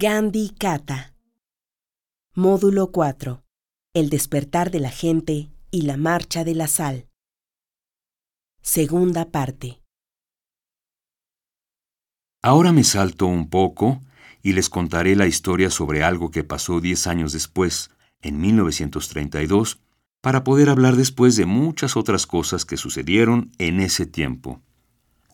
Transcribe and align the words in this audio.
Gandhi 0.00 0.50
Kata. 0.56 1.12
Módulo 2.32 2.92
4. 2.92 3.42
El 3.94 4.10
despertar 4.10 4.70
de 4.70 4.78
la 4.78 4.90
gente 4.90 5.50
y 5.72 5.82
la 5.82 5.96
marcha 5.96 6.44
de 6.44 6.54
la 6.54 6.68
sal. 6.68 7.08
Segunda 8.62 9.32
parte. 9.32 9.82
Ahora 12.42 12.70
me 12.70 12.84
salto 12.84 13.26
un 13.26 13.50
poco 13.50 14.00
y 14.40 14.52
les 14.52 14.70
contaré 14.70 15.16
la 15.16 15.26
historia 15.26 15.68
sobre 15.68 16.04
algo 16.04 16.30
que 16.30 16.44
pasó 16.44 16.80
diez 16.80 17.08
años 17.08 17.32
después, 17.32 17.90
en 18.22 18.40
1932, 18.40 19.80
para 20.20 20.44
poder 20.44 20.70
hablar 20.70 20.94
después 20.94 21.34
de 21.34 21.44
muchas 21.44 21.96
otras 21.96 22.28
cosas 22.28 22.64
que 22.64 22.76
sucedieron 22.76 23.50
en 23.58 23.80
ese 23.80 24.06
tiempo. 24.06 24.62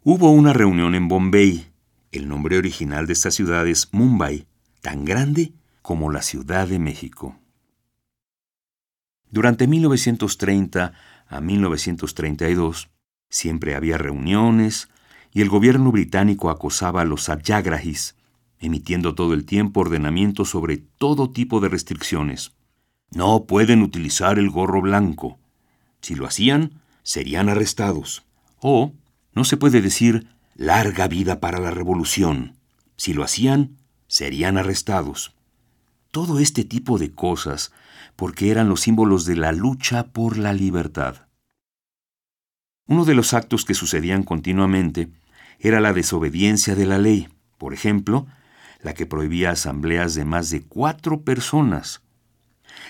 Hubo 0.04 0.30
una 0.30 0.54
reunión 0.54 0.94
en 0.94 1.06
Bombay. 1.06 1.70
El 2.12 2.28
nombre 2.28 2.56
original 2.56 3.06
de 3.06 3.12
esta 3.12 3.30
ciudad 3.30 3.66
es 3.66 3.92
Mumbai 3.92 4.46
tan 4.84 5.06
grande 5.06 5.54
como 5.80 6.12
la 6.12 6.20
Ciudad 6.20 6.68
de 6.68 6.78
México. 6.78 7.38
Durante 9.30 9.66
1930 9.66 10.92
a 11.26 11.40
1932 11.40 12.90
siempre 13.30 13.76
había 13.76 13.96
reuniones 13.96 14.90
y 15.32 15.40
el 15.40 15.48
gobierno 15.48 15.90
británico 15.90 16.50
acosaba 16.50 17.00
a 17.00 17.04
los 17.06 17.24
satyagrahis, 17.24 18.14
emitiendo 18.58 19.14
todo 19.14 19.32
el 19.32 19.46
tiempo 19.46 19.80
ordenamientos 19.80 20.50
sobre 20.50 20.76
todo 20.76 21.30
tipo 21.30 21.60
de 21.60 21.70
restricciones. 21.70 22.52
No 23.10 23.46
pueden 23.46 23.80
utilizar 23.80 24.38
el 24.38 24.50
gorro 24.50 24.82
blanco. 24.82 25.38
Si 26.02 26.14
lo 26.14 26.26
hacían, 26.26 26.82
serían 27.02 27.48
arrestados. 27.48 28.26
O 28.60 28.92
no 29.32 29.44
se 29.44 29.56
puede 29.56 29.80
decir 29.80 30.28
larga 30.54 31.08
vida 31.08 31.40
para 31.40 31.58
la 31.58 31.70
revolución. 31.70 32.58
Si 32.96 33.14
lo 33.14 33.24
hacían, 33.24 33.78
serían 34.06 34.58
arrestados. 34.58 35.34
Todo 36.10 36.38
este 36.38 36.64
tipo 36.64 36.98
de 36.98 37.12
cosas 37.12 37.72
porque 38.16 38.50
eran 38.50 38.68
los 38.68 38.80
símbolos 38.80 39.24
de 39.24 39.36
la 39.36 39.52
lucha 39.52 40.06
por 40.06 40.38
la 40.38 40.52
libertad. 40.52 41.26
Uno 42.86 43.04
de 43.04 43.14
los 43.14 43.34
actos 43.34 43.64
que 43.64 43.74
sucedían 43.74 44.22
continuamente 44.22 45.08
era 45.58 45.80
la 45.80 45.92
desobediencia 45.92 46.74
de 46.74 46.86
la 46.86 46.98
ley, 46.98 47.28
por 47.58 47.72
ejemplo, 47.72 48.26
la 48.82 48.92
que 48.92 49.06
prohibía 49.06 49.50
asambleas 49.50 50.14
de 50.14 50.24
más 50.24 50.50
de 50.50 50.62
cuatro 50.62 51.22
personas. 51.22 52.02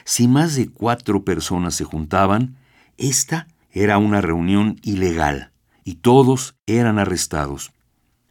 Si 0.05 0.27
más 0.27 0.57
de 0.57 0.69
cuatro 0.69 1.25
personas 1.25 1.75
se 1.75 1.85
juntaban, 1.85 2.57
esta 2.99 3.47
era 3.71 3.99
una 3.99 4.21
reunión 4.21 4.81
ilegal 4.83 5.53
y 5.85 5.97
todos 5.97 6.57
eran 6.67 6.99
arrestados, 6.99 7.73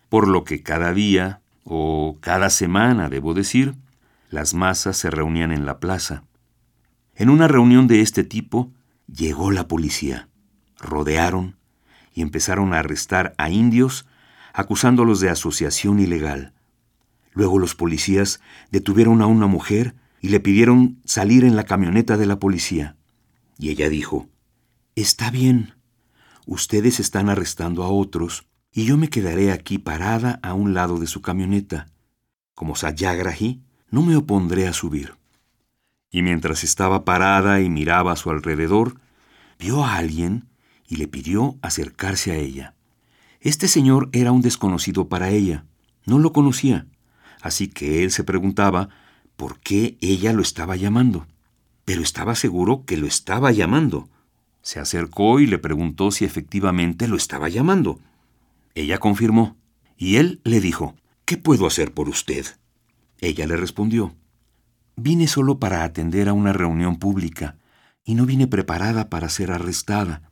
por 0.10 0.28
lo 0.28 0.44
que 0.44 0.62
cada 0.64 0.94
día 0.94 1.42
o 1.64 2.18
cada 2.20 2.50
semana, 2.50 3.10
debo 3.10 3.34
decir, 3.34 3.76
las 4.30 4.54
masas 4.54 4.98
se 4.98 5.10
reunían 5.10 5.52
en 5.52 5.66
la 5.66 5.80
plaza. 5.80 6.24
En 7.16 7.30
una 7.30 7.48
reunión 7.48 7.88
de 7.88 8.02
este 8.02 8.24
tipo, 8.24 8.72
llegó 9.08 9.52
la 9.52 9.68
policía. 9.68 10.30
Rodearon 10.80 11.56
y 12.14 12.22
empezaron 12.22 12.74
a 12.74 12.80
arrestar 12.80 13.34
a 13.38 13.50
indios 13.50 14.06
acusándolos 14.54 15.20
de 15.20 15.30
asociación 15.30 16.00
ilegal. 16.00 16.54
Luego 17.34 17.60
los 17.60 17.76
policías 17.76 18.40
detuvieron 18.72 19.22
a 19.22 19.28
una 19.28 19.48
mujer 19.48 19.96
y 20.22 20.30
le 20.30 20.40
pidieron 20.40 21.00
salir 21.06 21.44
en 21.44 21.56
la 21.56 21.64
camioneta 21.64 22.18
de 22.18 22.26
la 22.26 22.40
policía. 22.40 22.96
Y 23.58 23.70
ella 23.70 23.90
dijo, 23.90 24.30
Está 24.96 25.32
bien, 25.32 25.74
ustedes 26.46 27.00
están 27.00 27.30
arrestando 27.30 27.84
a 27.84 27.90
otros, 27.90 28.46
y 28.74 28.86
yo 28.86 28.98
me 28.98 29.10
quedaré 29.10 29.52
aquí 29.52 29.78
parada 29.78 30.40
a 30.42 30.54
un 30.54 30.74
lado 30.74 30.98
de 30.98 31.08
su 31.08 31.22
camioneta. 31.22 31.88
Como 32.56 32.76
Sayagrahi, 32.76 33.62
no 33.92 34.02
me 34.02 34.16
opondré 34.16 34.68
a 34.68 34.74
subir. 34.74 35.16
Y 36.10 36.24
mientras 36.24 36.64
estaba 36.64 37.06
parada 37.06 37.62
y 37.62 37.70
miraba 37.70 38.14
a 38.14 38.16
su 38.16 38.32
alrededor, 38.32 39.00
vio 39.60 39.84
a 39.84 39.96
alguien 39.96 40.48
y 40.88 40.96
le 40.96 41.08
pidió 41.08 41.58
acercarse 41.62 42.32
a 42.32 42.36
ella. 42.36 42.74
Este 43.42 43.68
señor 43.68 44.10
era 44.12 44.32
un 44.32 44.42
desconocido 44.42 45.08
para 45.08 45.30
ella, 45.30 45.66
no 46.06 46.18
lo 46.18 46.34
conocía, 46.34 46.88
así 47.42 47.68
que 47.68 48.04
él 48.04 48.12
se 48.12 48.24
preguntaba 48.24 48.90
por 49.36 49.60
qué 49.60 49.98
ella 50.02 50.34
lo 50.34 50.42
estaba 50.42 50.76
llamando. 50.76 51.28
Pero 51.86 52.02
estaba 52.02 52.36
seguro 52.36 52.86
que 52.86 52.98
lo 52.98 53.06
estaba 53.06 53.52
llamando. 53.52 54.10
Se 54.62 54.80
acercó 54.80 55.40
y 55.40 55.46
le 55.48 55.60
preguntó 55.60 56.12
si 56.12 56.26
efectivamente 56.26 57.08
lo 57.08 57.18
estaba 57.18 57.50
llamando. 57.50 58.00
Ella 58.76 58.98
confirmó, 58.98 59.58
y 59.98 60.16
él 60.18 60.42
le 60.44 60.60
dijo, 60.60 60.96
¿Qué 61.26 61.38
puedo 61.38 61.68
hacer 61.68 61.94
por 61.94 62.10
usted? 62.10 62.46
Ella 63.20 63.48
le 63.48 63.56
respondió, 63.56 64.16
Vine 64.96 65.28
solo 65.28 65.60
para 65.60 65.84
atender 65.84 66.30
a 66.30 66.34
una 66.34 66.54
reunión 66.54 66.98
pública, 66.98 67.58
y 68.04 68.16
no 68.16 68.26
vine 68.26 68.48
preparada 68.48 69.10
para 69.10 69.30
ser 69.30 69.52
arrestada. 69.52 70.30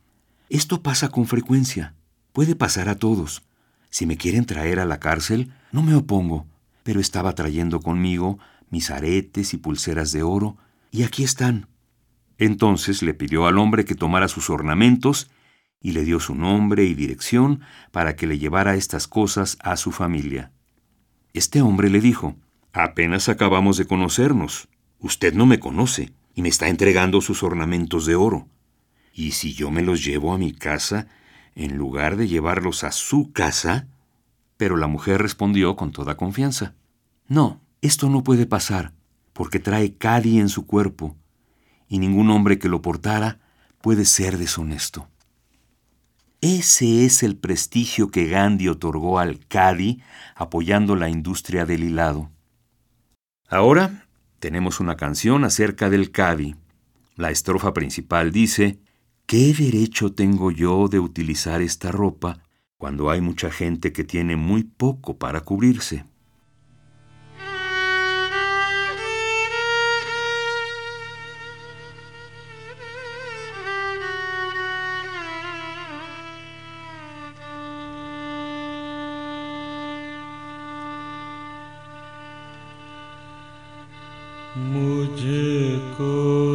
Esto 0.49 0.83
pasa 0.83 1.09
con 1.09 1.25
frecuencia. 1.25 1.95
Puede 2.33 2.55
pasar 2.55 2.89
a 2.89 2.95
todos. 2.95 3.43
Si 3.89 4.05
me 4.05 4.17
quieren 4.17 4.45
traer 4.45 4.79
a 4.79 4.85
la 4.85 4.99
cárcel, 4.99 5.53
no 5.71 5.81
me 5.81 5.95
opongo, 5.95 6.45
pero 6.83 6.99
estaba 6.99 7.33
trayendo 7.33 7.79
conmigo 7.79 8.39
mis 8.69 8.89
aretes 8.89 9.53
y 9.53 9.57
pulseras 9.57 10.11
de 10.11 10.23
oro, 10.23 10.57
y 10.91 11.03
aquí 11.03 11.23
están. 11.23 11.67
Entonces 12.37 13.03
le 13.03 13.13
pidió 13.13 13.45
al 13.45 13.57
hombre 13.57 13.85
que 13.85 13.95
tomara 13.95 14.27
sus 14.27 14.49
ornamentos 14.49 15.29
y 15.81 15.91
le 15.93 16.03
dio 16.03 16.19
su 16.19 16.35
nombre 16.35 16.85
y 16.85 16.93
dirección 16.93 17.61
para 17.91 18.15
que 18.15 18.27
le 18.27 18.37
llevara 18.37 18.75
estas 18.75 19.07
cosas 19.07 19.57
a 19.61 19.75
su 19.77 19.91
familia. 19.91 20.51
Este 21.33 21.61
hombre 21.61 21.89
le 21.89 22.01
dijo, 22.01 22.35
Apenas 22.73 23.27
acabamos 23.27 23.77
de 23.77 23.85
conocernos. 23.85 24.69
Usted 24.99 25.33
no 25.33 25.45
me 25.45 25.59
conoce 25.59 26.13
y 26.35 26.41
me 26.41 26.49
está 26.49 26.69
entregando 26.69 27.19
sus 27.19 27.43
ornamentos 27.43 28.05
de 28.05 28.15
oro. 28.15 28.47
¿Y 29.13 29.31
si 29.31 29.53
yo 29.53 29.71
me 29.71 29.81
los 29.81 30.05
llevo 30.05 30.33
a 30.33 30.37
mi 30.37 30.53
casa 30.53 31.07
en 31.53 31.77
lugar 31.77 32.15
de 32.15 32.27
llevarlos 32.27 32.83
a 32.85 32.91
su 32.91 33.33
casa? 33.33 33.87
Pero 34.55 34.77
la 34.77 34.87
mujer 34.87 35.21
respondió 35.21 35.75
con 35.75 35.91
toda 35.91 36.15
confianza, 36.15 36.75
No, 37.27 37.59
esto 37.81 38.09
no 38.09 38.23
puede 38.23 38.45
pasar, 38.45 38.93
porque 39.33 39.59
trae 39.59 39.95
Cadi 39.95 40.39
en 40.39 40.49
su 40.49 40.65
cuerpo, 40.65 41.17
y 41.89 41.99
ningún 41.99 42.29
hombre 42.29 42.57
que 42.59 42.69
lo 42.69 42.81
portara 42.81 43.39
puede 43.81 44.05
ser 44.05 44.37
deshonesto. 44.37 45.10
Ese 46.41 47.05
es 47.05 47.21
el 47.21 47.37
prestigio 47.37 48.09
que 48.09 48.27
Gandhi 48.27 48.67
otorgó 48.67 49.19
al 49.19 49.45
Cadi 49.47 50.01
apoyando 50.35 50.95
la 50.95 51.07
industria 51.07 51.67
del 51.67 51.83
hilado. 51.83 52.31
Ahora 53.47 54.07
tenemos 54.39 54.79
una 54.79 54.97
canción 54.97 55.43
acerca 55.43 55.91
del 55.91 56.09
Cadi. 56.09 56.55
La 57.15 57.29
estrofa 57.29 57.73
principal 57.73 58.31
dice, 58.31 58.79
¿qué 59.27 59.53
derecho 59.53 60.13
tengo 60.13 60.49
yo 60.49 60.87
de 60.87 60.97
utilizar 60.97 61.61
esta 61.61 61.91
ropa 61.91 62.39
cuando 62.75 63.11
hay 63.11 63.21
mucha 63.21 63.51
gente 63.51 63.93
que 63.93 64.03
tiene 64.03 64.35
muy 64.35 64.63
poco 64.63 65.19
para 65.19 65.41
cubrirse? 65.41 66.05
मुझको 84.57 86.50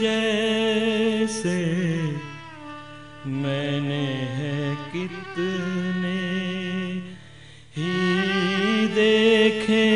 जैसे 0.00 1.58
मैंने 3.26 4.06
है 4.36 4.58
कितने 4.92 6.20
ही 7.76 8.86
देखे। 8.94 9.88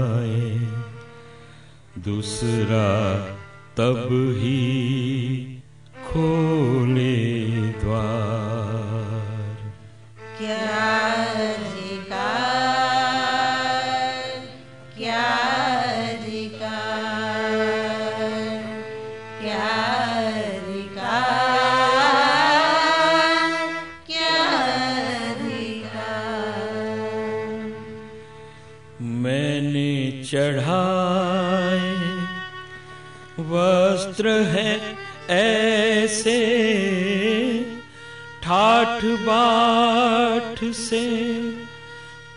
दूसरा 2.07 2.87
तब 3.79 4.09
ही 4.41 4.59
खोले 6.09 6.66
वस्त्र 34.17 34.31
है 34.51 34.71
ऐसे, 35.31 36.37
ठाठ 38.43 39.05
बाट 39.27 40.63
से 40.75 41.01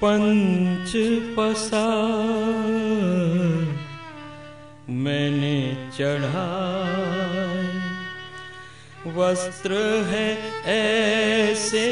पंच 0.02 0.92
पसा 1.38 1.86
मैंने 4.90 5.60
चढ़ाए, 5.98 7.64
वस्त्र 9.16 9.80
है 10.10 10.28
ऐसे, 10.76 11.88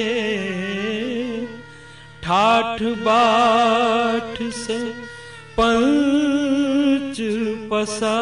ठाठ 2.24 2.84
बाट 3.08 4.44
से 4.58 4.80
पंच 5.60 7.18
पसार। 7.72 8.17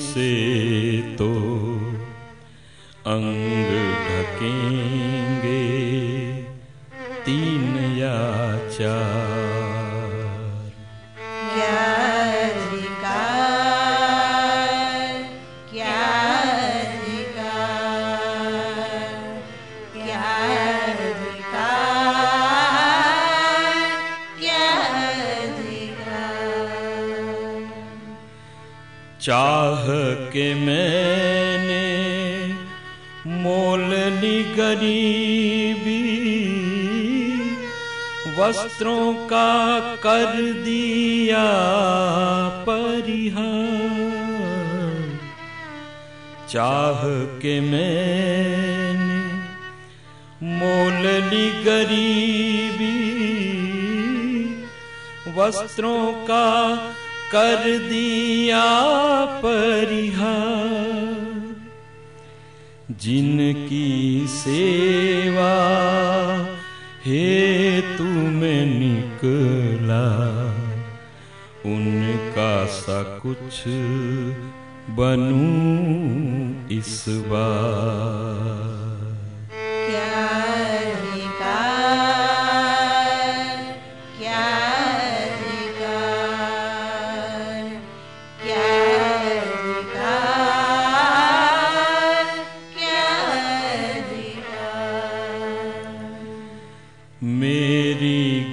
से 0.00 0.30
तो 1.18 1.28
अंग 3.06 3.70
ढकेंगे 4.06 5.19
चाह 30.30 30.36
के 30.36 30.54
मैंने 30.54 31.86
मोल 33.42 33.84
ली 34.20 34.42
गरीबी 34.54 36.00
वस्त्रों 38.38 39.14
का 39.14 39.78
कर 39.96 40.42
दिया 40.64 41.44
परिहार। 42.68 43.98
चाह 46.48 47.02
के 47.42 47.60
मैंने 47.60 49.20
मोल 50.42 51.06
ली 51.30 51.64
गरीबी 51.64 52.96
वस्त्रों 55.36 56.12
का 56.12 56.46
कर 57.34 57.78
दिया 57.78 58.64
परिहार। 59.42 60.80
जिनकी 63.00 64.26
सेवा 64.28 65.52
हेतु 67.06 68.08
में 68.38 68.62
निकला 68.80 70.06
उनका 71.66 72.54
सा 72.66 73.02
कुछ 73.02 73.62
बनू 74.98 75.48
इस 76.76 77.04
बार। 77.08 78.49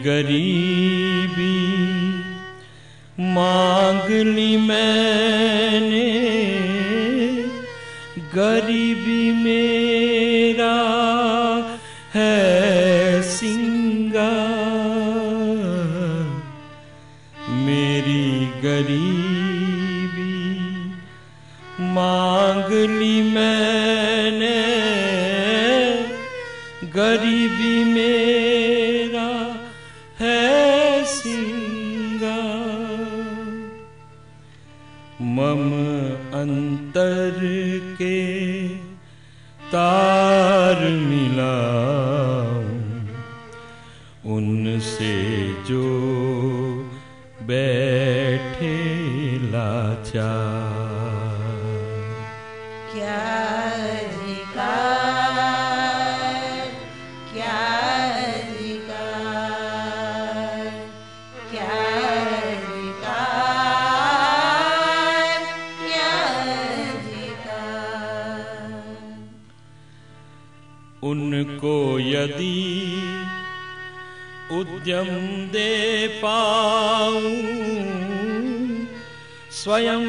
गरीबी। 0.08 1.56
मांग 3.36 4.10
ली 4.28 4.52
मैंने, 4.58 6.06
गरीबी 8.36 9.24
मेरा 9.44 10.76
है 12.14 13.22
सिंगा 13.30 14.32
मेरी 17.66 18.30
गरीबी, 18.64 20.38
मांग 21.96 22.72
ली 22.92 23.18
मैंने, 23.32 24.56
गरीबी 26.96 27.76
में 27.94 28.17
क्या 49.68 50.28
क्या 52.92 53.18
क्या 57.32 57.58
क्या 61.52 61.88
उनको 71.04 72.00
यदि 72.00 72.56
उद्यम 74.52 75.10
दे 75.52 75.72
पाऊँ 76.24 77.97
स्वयं 79.68 80.04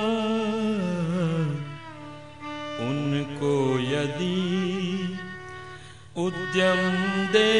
उनको 2.87 3.53
यदि 3.81 4.37
उद्यम 6.17 6.83
दे 7.33 7.55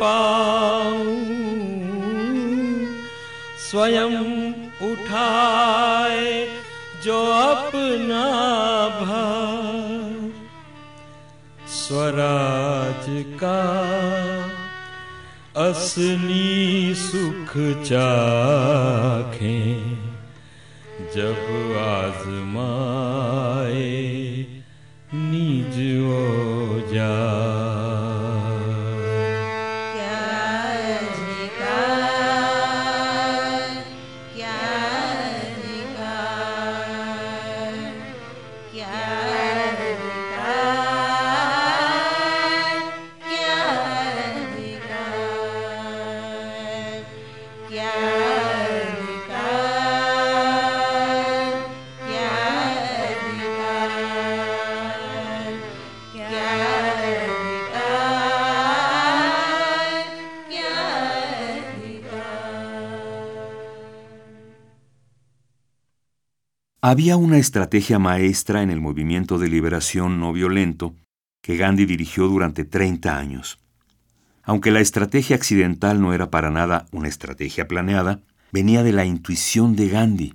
पाऊँ, 0.00 1.20
स्वयं 3.68 4.16
उठाए 4.90 6.30
जो 7.04 7.18
अपना 7.42 8.24
भार। 9.00 10.16
स्वराज 11.76 13.06
का 13.42 13.60
असली 15.56 16.94
सुख 16.94 17.50
चाखें 17.84 19.42
जब 21.14 21.40
आजमाए 21.78 22.91
Había 66.84 67.16
una 67.16 67.38
estrategia 67.38 68.00
maestra 68.00 68.60
en 68.60 68.70
el 68.70 68.80
movimiento 68.80 69.38
de 69.38 69.48
liberación 69.48 70.18
no 70.18 70.32
violento 70.32 70.96
que 71.40 71.56
Gandhi 71.56 71.86
dirigió 71.86 72.26
durante 72.26 72.64
30 72.64 73.16
años. 73.16 73.60
Aunque 74.42 74.72
la 74.72 74.80
estrategia 74.80 75.36
accidental 75.36 76.00
no 76.00 76.12
era 76.12 76.28
para 76.28 76.50
nada 76.50 76.86
una 76.90 77.06
estrategia 77.06 77.68
planeada, 77.68 78.20
venía 78.50 78.82
de 78.82 78.90
la 78.90 79.04
intuición 79.04 79.76
de 79.76 79.88
Gandhi. 79.88 80.34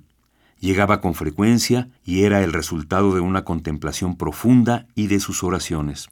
Llegaba 0.60 1.00
con 1.00 1.14
frecuencia 1.14 1.88
y 2.04 2.22
era 2.22 2.42
el 2.42 2.52
resultado 2.52 3.14
de 3.14 3.20
una 3.20 3.44
contemplación 3.44 4.16
profunda 4.16 4.86
y 4.94 5.06
de 5.06 5.20
sus 5.20 5.44
oraciones. 5.44 6.08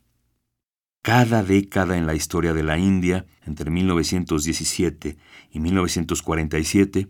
Cada 1.02 1.42
década 1.42 1.96
en 1.96 2.06
la 2.06 2.14
historia 2.14 2.52
de 2.52 2.62
la 2.62 2.78
India, 2.78 3.26
entre 3.44 3.70
1917 3.70 5.16
y 5.52 5.60
1947, 5.60 7.08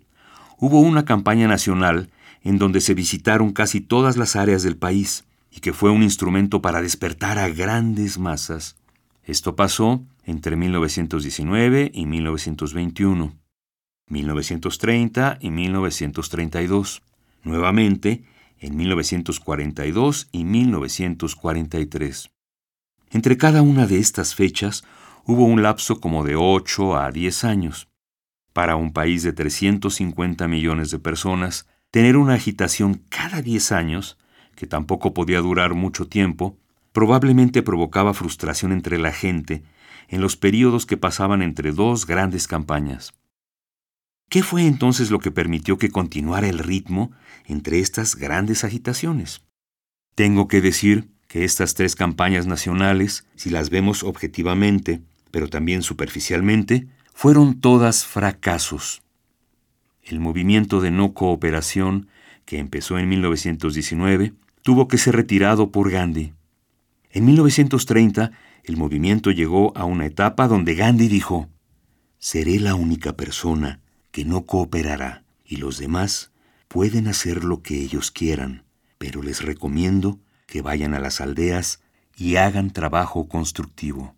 hubo 0.58 0.80
una 0.80 1.04
campaña 1.04 1.48
nacional 1.48 2.10
en 2.42 2.58
donde 2.58 2.80
se 2.80 2.94
visitaron 2.94 3.52
casi 3.52 3.80
todas 3.80 4.16
las 4.16 4.36
áreas 4.36 4.62
del 4.62 4.76
país 4.76 5.24
y 5.50 5.60
que 5.60 5.72
fue 5.72 5.90
un 5.90 6.02
instrumento 6.02 6.60
para 6.62 6.82
despertar 6.82 7.38
a 7.38 7.48
grandes 7.48 8.18
masas. 8.18 8.76
Esto 9.24 9.56
pasó 9.56 10.04
entre 10.24 10.56
1919 10.56 11.90
y 11.92 12.06
1921, 12.06 13.34
1930 14.08 15.38
y 15.40 15.50
1932, 15.50 17.02
nuevamente 17.46 18.24
en 18.58 18.76
1942 18.76 20.28
y 20.32 20.44
1943. 20.44 22.30
Entre 23.10 23.36
cada 23.36 23.62
una 23.62 23.86
de 23.86 23.98
estas 23.98 24.34
fechas 24.34 24.84
hubo 25.24 25.44
un 25.44 25.62
lapso 25.62 26.00
como 26.00 26.24
de 26.24 26.36
8 26.36 26.96
a 26.96 27.10
10 27.10 27.44
años. 27.44 27.88
Para 28.52 28.76
un 28.76 28.92
país 28.92 29.22
de 29.22 29.32
350 29.32 30.48
millones 30.48 30.90
de 30.90 30.98
personas, 30.98 31.66
tener 31.90 32.16
una 32.16 32.34
agitación 32.34 33.02
cada 33.08 33.42
10 33.42 33.72
años, 33.72 34.18
que 34.54 34.66
tampoco 34.66 35.14
podía 35.14 35.40
durar 35.40 35.74
mucho 35.74 36.08
tiempo, 36.08 36.58
probablemente 36.92 37.62
provocaba 37.62 38.14
frustración 38.14 38.72
entre 38.72 38.98
la 38.98 39.12
gente 39.12 39.62
en 40.08 40.20
los 40.20 40.36
períodos 40.36 40.86
que 40.86 40.96
pasaban 40.96 41.42
entre 41.42 41.72
dos 41.72 42.06
grandes 42.06 42.48
campañas. 42.48 43.12
¿Qué 44.28 44.42
fue 44.42 44.66
entonces 44.66 45.10
lo 45.10 45.20
que 45.20 45.30
permitió 45.30 45.78
que 45.78 45.90
continuara 45.90 46.48
el 46.48 46.58
ritmo 46.58 47.12
entre 47.46 47.78
estas 47.78 48.16
grandes 48.16 48.64
agitaciones? 48.64 49.42
Tengo 50.16 50.48
que 50.48 50.60
decir 50.60 51.08
que 51.28 51.44
estas 51.44 51.74
tres 51.74 51.94
campañas 51.94 52.46
nacionales, 52.46 53.24
si 53.36 53.50
las 53.50 53.70
vemos 53.70 54.02
objetivamente, 54.02 55.00
pero 55.30 55.48
también 55.48 55.82
superficialmente, 55.82 56.88
fueron 57.14 57.60
todas 57.60 58.04
fracasos. 58.04 59.02
El 60.02 60.18
movimiento 60.18 60.80
de 60.80 60.90
no 60.90 61.14
cooperación, 61.14 62.08
que 62.44 62.58
empezó 62.58 62.98
en 62.98 63.08
1919, 63.08 64.34
tuvo 64.62 64.88
que 64.88 64.98
ser 64.98 65.14
retirado 65.14 65.70
por 65.70 65.90
Gandhi. 65.90 66.32
En 67.10 67.24
1930, 67.26 68.32
el 68.64 68.76
movimiento 68.76 69.30
llegó 69.30 69.76
a 69.76 69.84
una 69.84 70.06
etapa 70.06 70.48
donde 70.48 70.74
Gandhi 70.74 71.06
dijo, 71.06 71.48
Seré 72.18 72.58
la 72.58 72.74
única 72.74 73.16
persona 73.16 73.80
que 74.16 74.24
no 74.24 74.46
cooperará 74.46 75.24
y 75.44 75.56
los 75.56 75.76
demás 75.76 76.32
pueden 76.68 77.06
hacer 77.06 77.44
lo 77.44 77.60
que 77.60 77.82
ellos 77.82 78.10
quieran, 78.10 78.64
pero 78.96 79.22
les 79.22 79.42
recomiendo 79.42 80.20
que 80.46 80.62
vayan 80.62 80.94
a 80.94 81.00
las 81.00 81.20
aldeas 81.20 81.82
y 82.16 82.36
hagan 82.36 82.70
trabajo 82.70 83.28
constructivo. 83.28 84.16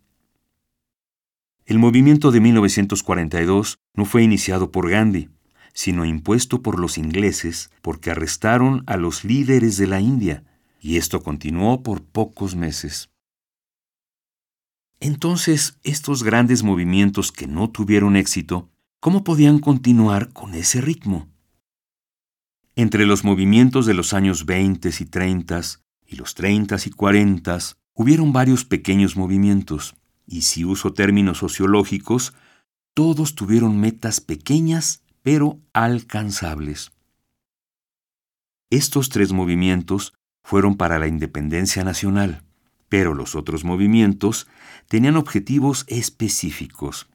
El 1.67 1.81
movimiento 1.81 2.31
de 2.31 2.39
1942 2.39 3.81
no 3.93 4.05
fue 4.05 4.23
iniciado 4.23 4.71
por 4.71 4.89
Gandhi, 4.89 5.31
sino 5.75 6.05
impuesto 6.05 6.63
por 6.63 6.79
los 6.79 6.97
ingleses 6.97 7.73
porque 7.83 8.13
arrestaron 8.13 8.85
a 8.87 8.97
los 8.99 9.25
líderes 9.25 9.79
de 9.79 9.89
la 9.89 10.01
India, 10.01 10.45
y 10.81 10.99
esto 10.99 11.25
continuó 11.25 11.83
por 11.83 12.05
pocos 12.05 12.55
meses. 12.55 13.11
Entonces, 15.01 15.77
estos 15.83 16.23
grandes 16.23 16.63
movimientos 16.63 17.33
que 17.33 17.49
no 17.49 17.71
tuvieron 17.71 18.15
éxito, 18.15 18.71
¿cómo 19.01 19.25
podían 19.25 19.59
continuar 19.59 20.33
con 20.33 20.55
ese 20.55 20.81
ritmo? 20.81 21.29
Entre 22.75 23.07
los 23.07 23.25
movimientos 23.25 23.87
de 23.87 23.95
los 23.95 24.13
años 24.13 24.47
20 24.47 24.91
y 24.99 25.05
30 25.05 25.61
y 26.07 26.17
los 26.17 26.35
30 26.35 26.77
y 26.85 26.91
40 26.91 27.59
hubieron 27.95 28.33
varios 28.33 28.65
pequeños 28.65 29.17
movimientos, 29.17 29.97
y 30.27 30.43
si 30.43 30.65
uso 30.65 30.93
términos 30.93 31.39
sociológicos, 31.39 32.35
todos 32.95 33.35
tuvieron 33.35 33.81
metas 33.81 34.21
pequeñas 34.21 35.03
pero 35.23 35.61
alcanzables. 35.73 36.93
Estos 38.71 39.09
tres 39.09 39.33
movimientos 39.33 40.15
fueron 40.43 40.77
para 40.77 40.99
la 40.99 41.07
independencia 41.07 41.85
nacional, 41.85 42.43
Pero 42.91 43.13
los 43.13 43.35
otros 43.35 43.65
movimientos 43.65 44.47
tenían 44.89 45.17
objetivos 45.17 45.85
específicos. 45.89 47.07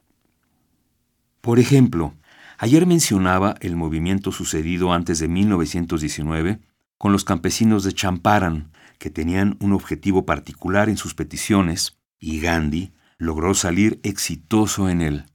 Por 1.44 1.58
ejemplo, 1.58 2.14
ayer 2.56 2.86
mencionaba 2.86 3.56
el 3.60 3.76
movimiento 3.76 4.32
sucedido 4.32 4.94
antes 4.94 5.18
de 5.18 5.28
1919 5.28 6.58
con 6.96 7.12
los 7.12 7.24
campesinos 7.24 7.84
de 7.84 7.92
Champaran, 7.92 8.72
que 8.98 9.10
tenían 9.10 9.58
un 9.60 9.74
objetivo 9.74 10.24
particular 10.24 10.88
en 10.88 10.96
sus 10.96 11.12
peticiones, 11.12 11.98
y 12.18 12.40
Gandhi 12.40 12.94
logró 13.18 13.52
salir 13.52 14.00
exitoso 14.04 14.88
en 14.88 15.02
él. 15.02 15.26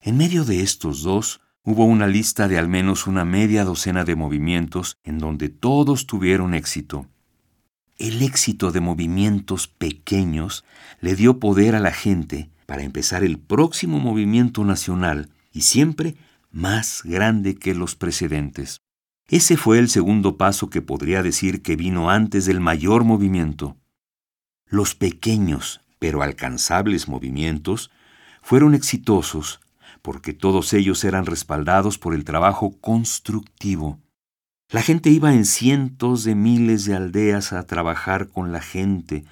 En 0.00 0.16
medio 0.16 0.44
de 0.44 0.60
estos 0.60 1.04
dos, 1.04 1.40
hubo 1.62 1.84
una 1.84 2.08
lista 2.08 2.48
de 2.48 2.58
al 2.58 2.66
menos 2.66 3.06
una 3.06 3.24
media 3.24 3.62
docena 3.62 4.04
de 4.04 4.16
movimientos 4.16 4.98
en 5.04 5.20
donde 5.20 5.50
todos 5.50 6.08
tuvieron 6.08 6.52
éxito. 6.52 7.06
El 7.96 8.22
éxito 8.22 8.72
de 8.72 8.80
movimientos 8.80 9.68
pequeños 9.68 10.64
le 11.00 11.14
dio 11.14 11.38
poder 11.38 11.76
a 11.76 11.80
la 11.80 11.92
gente 11.92 12.50
para 12.68 12.82
empezar 12.82 13.24
el 13.24 13.38
próximo 13.38 13.98
movimiento 13.98 14.62
nacional 14.62 15.30
y 15.52 15.62
siempre 15.62 16.16
más 16.50 17.00
grande 17.02 17.54
que 17.54 17.74
los 17.74 17.96
precedentes. 17.96 18.82
Ese 19.26 19.56
fue 19.56 19.78
el 19.78 19.88
segundo 19.88 20.36
paso 20.36 20.68
que 20.68 20.82
podría 20.82 21.22
decir 21.22 21.62
que 21.62 21.76
vino 21.76 22.10
antes 22.10 22.44
del 22.44 22.60
mayor 22.60 23.04
movimiento. 23.04 23.78
Los 24.66 24.94
pequeños 24.94 25.80
pero 25.98 26.22
alcanzables 26.22 27.08
movimientos 27.08 27.90
fueron 28.42 28.74
exitosos 28.74 29.60
porque 30.02 30.34
todos 30.34 30.74
ellos 30.74 31.02
eran 31.04 31.24
respaldados 31.24 31.96
por 31.96 32.14
el 32.14 32.24
trabajo 32.24 32.78
constructivo. 32.82 33.98
La 34.68 34.82
gente 34.82 35.08
iba 35.08 35.32
en 35.32 35.46
cientos 35.46 36.22
de 36.22 36.34
miles 36.34 36.84
de 36.84 36.94
aldeas 36.94 37.54
a 37.54 37.66
trabajar 37.66 38.28
con 38.28 38.52
la 38.52 38.60
gente, 38.60 39.24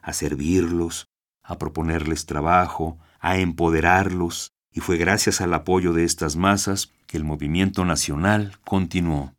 a 0.00 0.12
servirlos, 0.12 1.08
a 1.44 1.58
proponerles 1.58 2.26
trabajo, 2.26 2.98
a 3.20 3.38
empoderarlos, 3.38 4.52
y 4.72 4.80
fue 4.80 4.96
gracias 4.96 5.40
al 5.40 5.54
apoyo 5.54 5.92
de 5.92 6.04
estas 6.04 6.34
masas 6.34 6.90
que 7.06 7.16
el 7.16 7.24
movimiento 7.24 7.84
nacional 7.84 8.58
continuó. 8.64 9.34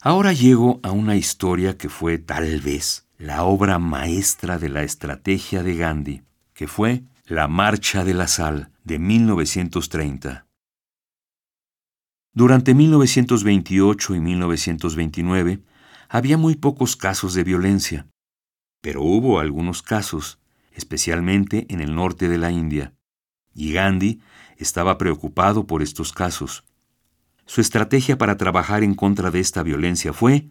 Ahora 0.00 0.32
llego 0.32 0.80
a 0.82 0.92
una 0.92 1.16
historia 1.16 1.76
que 1.76 1.88
fue 1.88 2.18
tal 2.18 2.60
vez 2.60 3.08
la 3.18 3.44
obra 3.44 3.78
maestra 3.78 4.58
de 4.58 4.68
la 4.68 4.82
estrategia 4.82 5.62
de 5.62 5.76
Gandhi, 5.76 6.22
que 6.54 6.68
fue 6.68 7.02
La 7.26 7.48
Marcha 7.48 8.04
de 8.04 8.14
la 8.14 8.28
Sal 8.28 8.70
de 8.84 8.98
1930. 8.98 10.46
Durante 12.32 12.74
1928 12.74 14.14
y 14.14 14.20
1929 14.20 15.62
había 16.08 16.38
muy 16.38 16.54
pocos 16.54 16.96
casos 16.96 17.34
de 17.34 17.44
violencia, 17.44 18.06
pero 18.80 19.02
hubo 19.02 19.40
algunos 19.40 19.82
casos, 19.82 20.38
especialmente 20.72 21.66
en 21.68 21.80
el 21.80 21.94
norte 21.94 22.28
de 22.28 22.38
la 22.38 22.50
India, 22.50 22.94
y 23.54 23.72
Gandhi 23.72 24.20
estaba 24.56 24.98
preocupado 24.98 25.66
por 25.66 25.82
estos 25.82 26.12
casos. 26.12 26.64
Su 27.46 27.60
estrategia 27.60 28.16
para 28.16 28.36
trabajar 28.36 28.82
en 28.82 28.94
contra 28.94 29.30
de 29.30 29.40
esta 29.40 29.62
violencia 29.62 30.12
fue 30.12 30.50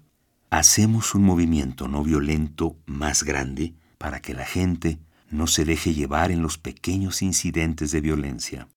hacemos 0.50 1.16
un 1.16 1.24
movimiento 1.24 1.88
no 1.88 2.04
violento 2.04 2.76
más 2.86 3.24
grande 3.24 3.76
para 3.98 4.22
que 4.22 4.34
la 4.34 4.46
gente 4.46 5.00
no 5.30 5.48
se 5.48 5.64
deje 5.64 5.94
llevar 5.94 6.32
en 6.32 6.42
los 6.42 6.58
pequeños 6.58 7.22
incidentes 7.22 7.92
de 7.92 8.02
violencia. 8.02 8.68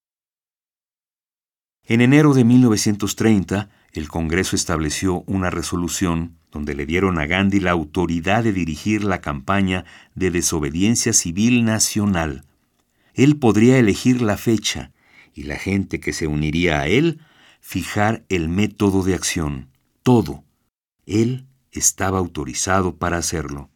En 1.84 2.00
enero 2.00 2.34
de 2.34 2.44
1930, 2.44 3.70
el 3.92 4.08
Congreso 4.08 4.54
estableció 4.54 5.24
una 5.26 5.50
resolución 5.50 6.38
donde 6.52 6.74
le 6.74 6.86
dieron 6.86 7.18
a 7.18 7.26
Gandhi 7.26 7.58
la 7.58 7.72
autoridad 7.72 8.44
de 8.44 8.52
dirigir 8.52 9.02
la 9.02 9.20
campaña 9.20 9.84
de 10.14 10.30
desobediencia 10.30 11.12
civil 11.14 11.64
nacional. 11.64 12.44
Él 13.14 13.36
podría 13.36 13.78
elegir 13.78 14.22
la 14.22 14.36
fecha 14.36 14.92
y 15.34 15.44
la 15.44 15.56
gente 15.56 15.98
que 15.98 16.12
se 16.12 16.26
uniría 16.26 16.80
a 16.80 16.86
él 16.86 17.20
fijar 17.60 18.24
el 18.28 18.48
método 18.48 19.02
de 19.02 19.14
acción. 19.14 19.70
Todo. 20.02 20.44
Él 21.06 21.46
estaba 21.72 22.18
autorizado 22.18 22.96
para 22.96 23.16
hacerlo. 23.16 23.70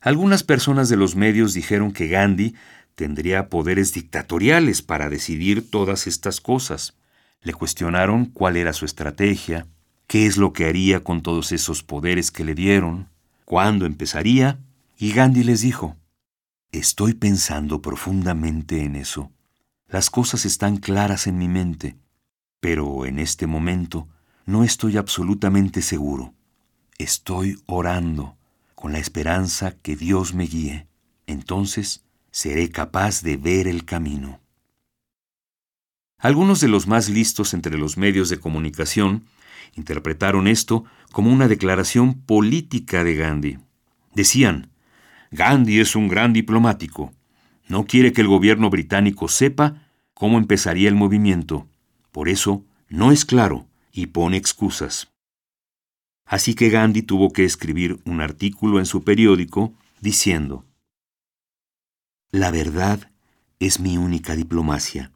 Algunas 0.00 0.42
personas 0.42 0.88
de 0.88 0.96
los 0.96 1.14
medios 1.14 1.54
dijeron 1.54 1.92
que 1.92 2.08
Gandhi 2.08 2.54
tendría 2.94 3.48
poderes 3.48 3.94
dictatoriales 3.94 4.82
para 4.82 5.08
decidir 5.08 5.70
todas 5.70 6.06
estas 6.06 6.40
cosas. 6.40 6.96
Le 7.42 7.54
cuestionaron 7.54 8.26
cuál 8.26 8.56
era 8.56 8.72
su 8.72 8.84
estrategia, 8.84 9.66
qué 10.14 10.26
es 10.26 10.36
lo 10.36 10.52
que 10.52 10.66
haría 10.66 11.02
con 11.02 11.22
todos 11.22 11.50
esos 11.50 11.82
poderes 11.82 12.30
que 12.30 12.44
le 12.44 12.54
dieron, 12.54 13.08
cuándo 13.44 13.84
empezaría, 13.84 14.60
y 14.96 15.12
Gandhi 15.12 15.42
les 15.42 15.62
dijo, 15.62 15.96
Estoy 16.70 17.14
pensando 17.14 17.82
profundamente 17.82 18.84
en 18.84 18.94
eso. 18.94 19.32
Las 19.88 20.10
cosas 20.10 20.46
están 20.46 20.76
claras 20.76 21.26
en 21.26 21.36
mi 21.36 21.48
mente, 21.48 21.96
pero 22.60 23.06
en 23.06 23.18
este 23.18 23.48
momento 23.48 24.06
no 24.46 24.62
estoy 24.62 24.98
absolutamente 24.98 25.82
seguro. 25.82 26.32
Estoy 26.96 27.60
orando 27.66 28.36
con 28.76 28.92
la 28.92 29.00
esperanza 29.00 29.74
que 29.82 29.96
Dios 29.96 30.32
me 30.32 30.44
guíe. 30.44 30.86
Entonces 31.26 32.04
seré 32.30 32.70
capaz 32.70 33.22
de 33.22 33.36
ver 33.36 33.66
el 33.66 33.84
camino. 33.84 34.38
Algunos 36.18 36.60
de 36.60 36.68
los 36.68 36.86
más 36.86 37.08
listos 37.08 37.52
entre 37.52 37.76
los 37.76 37.96
medios 37.96 38.28
de 38.28 38.38
comunicación 38.38 39.24
interpretaron 39.74 40.46
esto 40.46 40.84
como 41.12 41.32
una 41.32 41.48
declaración 41.48 42.14
política 42.14 43.04
de 43.04 43.14
Gandhi. 43.14 43.58
Decían, 44.14 44.70
Gandhi 45.30 45.80
es 45.80 45.96
un 45.96 46.08
gran 46.08 46.32
diplomático. 46.32 47.12
No 47.68 47.86
quiere 47.86 48.12
que 48.12 48.20
el 48.20 48.28
gobierno 48.28 48.70
británico 48.70 49.28
sepa 49.28 49.88
cómo 50.12 50.38
empezaría 50.38 50.88
el 50.88 50.94
movimiento. 50.94 51.66
Por 52.12 52.28
eso, 52.28 52.64
no 52.88 53.10
es 53.10 53.24
claro 53.24 53.66
y 53.92 54.06
pone 54.06 54.36
excusas. 54.36 55.12
Así 56.26 56.54
que 56.54 56.70
Gandhi 56.70 57.02
tuvo 57.02 57.32
que 57.32 57.44
escribir 57.44 58.00
un 58.04 58.20
artículo 58.20 58.78
en 58.78 58.86
su 58.86 59.04
periódico 59.04 59.74
diciendo, 60.00 60.64
La 62.30 62.50
verdad 62.50 63.10
es 63.58 63.80
mi 63.80 63.98
única 63.98 64.34
diplomacia. 64.34 65.12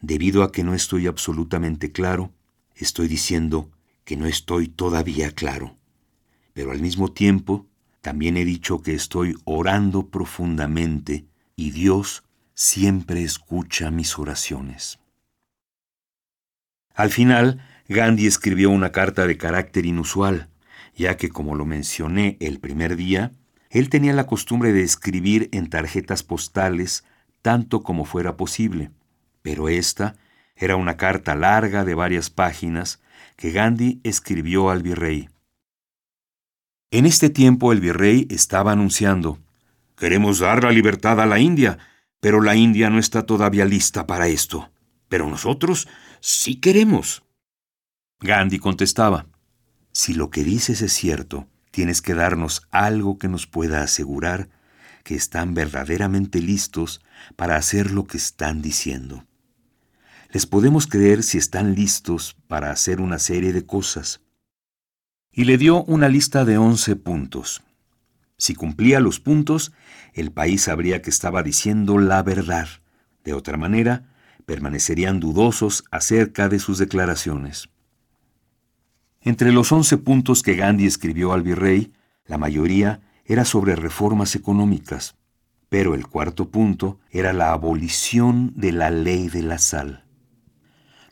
Debido 0.00 0.42
a 0.42 0.52
que 0.52 0.64
no 0.64 0.74
estoy 0.74 1.06
absolutamente 1.06 1.92
claro, 1.92 2.32
estoy 2.74 3.08
diciendo 3.08 3.70
que 4.10 4.16
no 4.16 4.26
estoy 4.26 4.66
todavía 4.66 5.30
claro. 5.30 5.78
Pero 6.52 6.72
al 6.72 6.80
mismo 6.80 7.12
tiempo, 7.12 7.68
también 8.00 8.36
he 8.36 8.44
dicho 8.44 8.82
que 8.82 8.92
estoy 8.92 9.36
orando 9.44 10.08
profundamente 10.08 11.26
y 11.54 11.70
Dios 11.70 12.24
siempre 12.52 13.22
escucha 13.22 13.92
mis 13.92 14.18
oraciones. 14.18 14.98
Al 16.92 17.10
final, 17.10 17.64
Gandhi 17.88 18.26
escribió 18.26 18.70
una 18.70 18.90
carta 18.90 19.28
de 19.28 19.36
carácter 19.36 19.86
inusual, 19.86 20.48
ya 20.96 21.16
que, 21.16 21.28
como 21.28 21.54
lo 21.54 21.64
mencioné 21.64 22.36
el 22.40 22.58
primer 22.58 22.96
día, 22.96 23.30
él 23.68 23.90
tenía 23.90 24.12
la 24.12 24.26
costumbre 24.26 24.72
de 24.72 24.82
escribir 24.82 25.48
en 25.52 25.70
tarjetas 25.70 26.24
postales 26.24 27.04
tanto 27.42 27.84
como 27.84 28.04
fuera 28.04 28.36
posible, 28.36 28.90
pero 29.42 29.68
esta 29.68 30.16
era 30.60 30.76
una 30.76 30.96
carta 30.96 31.34
larga 31.34 31.84
de 31.84 31.94
varias 31.94 32.28
páginas 32.30 33.00
que 33.36 33.50
Gandhi 33.50 34.00
escribió 34.04 34.70
al 34.70 34.82
virrey. 34.82 35.30
En 36.90 37.06
este 37.06 37.30
tiempo 37.30 37.72
el 37.72 37.80
virrey 37.80 38.26
estaba 38.30 38.72
anunciando, 38.72 39.38
Queremos 39.96 40.38
dar 40.38 40.64
la 40.64 40.70
libertad 40.70 41.20
a 41.20 41.26
la 41.26 41.38
India, 41.38 41.78
pero 42.20 42.40
la 42.40 42.56
India 42.56 42.88
no 42.88 42.98
está 42.98 43.26
todavía 43.26 43.64
lista 43.64 44.06
para 44.06 44.28
esto. 44.28 44.70
Pero 45.08 45.28
nosotros 45.28 45.88
sí 46.20 46.56
queremos. 46.56 47.22
Gandhi 48.20 48.58
contestaba, 48.58 49.26
Si 49.92 50.14
lo 50.14 50.30
que 50.30 50.44
dices 50.44 50.82
es 50.82 50.92
cierto, 50.92 51.48
tienes 51.70 52.00
que 52.00 52.14
darnos 52.14 52.66
algo 52.70 53.18
que 53.18 53.28
nos 53.28 53.46
pueda 53.46 53.82
asegurar 53.82 54.48
que 55.04 55.14
están 55.14 55.54
verdaderamente 55.54 56.40
listos 56.40 57.02
para 57.36 57.56
hacer 57.56 57.90
lo 57.90 58.04
que 58.06 58.16
están 58.16 58.62
diciendo. 58.62 59.26
Les 60.32 60.46
podemos 60.46 60.86
creer 60.86 61.24
si 61.24 61.38
están 61.38 61.74
listos 61.74 62.36
para 62.46 62.70
hacer 62.70 63.00
una 63.00 63.18
serie 63.18 63.52
de 63.52 63.66
cosas. 63.66 64.20
Y 65.32 65.42
le 65.42 65.58
dio 65.58 65.82
una 65.84 66.08
lista 66.08 66.44
de 66.44 66.56
once 66.56 66.94
puntos. 66.94 67.62
Si 68.36 68.54
cumplía 68.54 69.00
los 69.00 69.18
puntos, 69.18 69.72
el 70.14 70.30
país 70.30 70.62
sabría 70.62 71.02
que 71.02 71.10
estaba 71.10 71.42
diciendo 71.42 71.98
la 71.98 72.22
verdad. 72.22 72.68
De 73.24 73.34
otra 73.34 73.56
manera, 73.56 74.14
permanecerían 74.46 75.18
dudosos 75.18 75.84
acerca 75.90 76.48
de 76.48 76.60
sus 76.60 76.78
declaraciones. 76.78 77.68
Entre 79.22 79.50
los 79.50 79.72
once 79.72 79.98
puntos 79.98 80.44
que 80.44 80.54
Gandhi 80.54 80.86
escribió 80.86 81.32
al 81.32 81.42
virrey, 81.42 81.92
la 82.24 82.38
mayoría 82.38 83.00
era 83.24 83.44
sobre 83.44 83.74
reformas 83.74 84.36
económicas, 84.36 85.16
pero 85.68 85.94
el 85.94 86.06
cuarto 86.06 86.50
punto 86.50 87.00
era 87.10 87.32
la 87.32 87.50
abolición 87.50 88.52
de 88.54 88.72
la 88.72 88.90
ley 88.90 89.28
de 89.28 89.42
la 89.42 89.58
sal. 89.58 90.04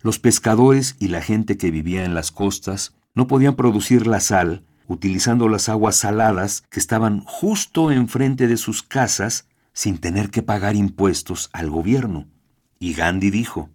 Los 0.03 0.19
pescadores 0.19 0.97
y 0.99 1.09
la 1.09 1.23
gente 1.23 1.57
que 1.57 1.71
vivía 1.71 2.05
en 2.05 2.15
las 2.15 2.31
costas 2.31 2.95
no 3.15 3.27
podían 3.27 3.57
producir 3.57 4.07
la 4.07 4.21
sal 4.21 4.65
utilizando 4.89 5.49
las 5.49 5.69
aguas 5.69 5.97
saladas 5.97 6.65
que 6.71 6.81
estaban 6.81 7.21
justo 7.21 7.91
enfrente 7.93 8.47
de 8.47 8.57
sus 8.57 8.83
casas 8.83 9.47
sin 9.73 9.99
tener 9.99 10.31
que 10.31 10.43
pagar 10.43 10.75
impuestos 10.75 11.51
al 11.53 11.71
gobierno. 11.71 12.27
Y 12.81 12.95
Gandhi 12.95 13.31
dijo, 13.31 13.71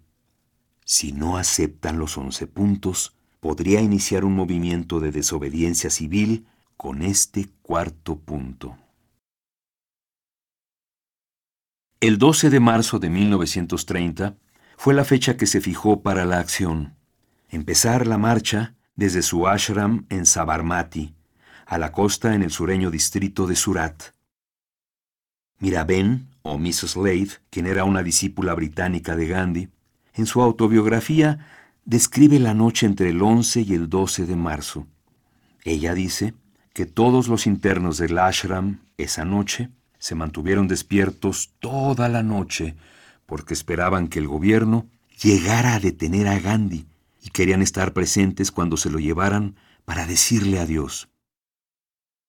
si 0.84 1.12
no 1.12 1.36
aceptan 1.38 1.98
los 1.98 2.18
once 2.18 2.46
puntos, 2.46 3.16
podría 3.40 3.80
iniciar 3.80 4.24
un 4.24 4.34
movimiento 4.34 5.00
de 5.00 5.12
desobediencia 5.12 5.88
civil 5.88 6.46
con 6.76 7.02
este 7.02 7.48
cuarto 7.62 8.18
punto. 8.18 8.76
El 12.00 12.18
12 12.18 12.50
de 12.50 12.60
marzo 12.60 12.98
de 12.98 13.08
1930 13.08 14.36
fue 14.84 14.92
la 14.92 15.06
fecha 15.06 15.38
que 15.38 15.46
se 15.46 15.62
fijó 15.62 16.02
para 16.02 16.26
la 16.26 16.38
acción. 16.38 16.94
Empezar 17.48 18.06
la 18.06 18.18
marcha 18.18 18.74
desde 18.96 19.22
su 19.22 19.48
ashram 19.48 20.04
en 20.10 20.26
Sabarmati, 20.26 21.14
a 21.64 21.78
la 21.78 21.90
costa 21.90 22.34
en 22.34 22.42
el 22.42 22.50
sureño 22.50 22.90
distrito 22.90 23.46
de 23.46 23.56
Surat. 23.56 24.02
Miraben, 25.58 26.28
o 26.42 26.58
Mrs. 26.58 26.90
Slade, 26.90 27.30
quien 27.48 27.66
era 27.66 27.84
una 27.84 28.02
discípula 28.02 28.52
británica 28.52 29.16
de 29.16 29.26
Gandhi, 29.26 29.68
en 30.12 30.26
su 30.26 30.42
autobiografía 30.42 31.46
describe 31.86 32.38
la 32.38 32.52
noche 32.52 32.84
entre 32.84 33.08
el 33.08 33.22
11 33.22 33.62
y 33.62 33.72
el 33.72 33.88
12 33.88 34.26
de 34.26 34.36
marzo. 34.36 34.86
Ella 35.64 35.94
dice 35.94 36.34
que 36.74 36.84
todos 36.84 37.28
los 37.28 37.46
internos 37.46 37.96
del 37.96 38.18
ashram 38.18 38.80
esa 38.98 39.24
noche 39.24 39.70
se 39.98 40.14
mantuvieron 40.14 40.68
despiertos 40.68 41.54
toda 41.58 42.10
la 42.10 42.22
noche 42.22 42.76
porque 43.26 43.54
esperaban 43.54 44.08
que 44.08 44.18
el 44.18 44.28
gobierno 44.28 44.88
llegara 45.22 45.74
a 45.74 45.80
detener 45.80 46.28
a 46.28 46.38
Gandhi 46.38 46.86
y 47.22 47.30
querían 47.30 47.62
estar 47.62 47.92
presentes 47.92 48.50
cuando 48.50 48.76
se 48.76 48.90
lo 48.90 48.98
llevaran 48.98 49.56
para 49.84 50.06
decirle 50.06 50.58
adiós. 50.58 51.08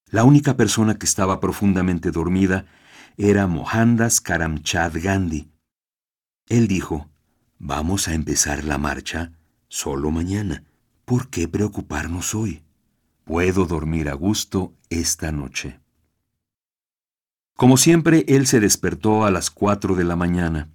La 0.08 0.24
única 0.24 0.56
persona 0.56 0.98
que 0.98 1.06
estaba 1.06 1.40
profundamente 1.40 2.12
dormida 2.12 2.66
era 3.18 3.48
Mohandas 3.48 4.22
Karamchand 4.22 5.02
Gandhi. 5.02 5.50
Él 6.48 6.68
dijo, 6.68 7.10
Vamos 7.58 8.08
a 8.08 8.14
empezar 8.14 8.64
la 8.64 8.78
marcha 8.78 9.32
solo 9.68 10.12
mañana. 10.12 10.64
¿Por 11.06 11.30
qué 11.30 11.48
preocuparnos 11.48 12.36
hoy? 12.36 12.64
Puedo 13.24 13.66
dormir 13.66 14.10
a 14.10 14.14
gusto 14.14 14.74
esta 14.90 15.32
noche. 15.32 15.80
Como 17.56 17.78
siempre, 17.78 18.26
él 18.28 18.48
se 18.48 18.60
despertó 18.60 19.26
a 19.26 19.32
las 19.32 19.50
4 19.50 19.96
de 19.96 20.04
la 20.04 20.16
mañana, 20.16 20.70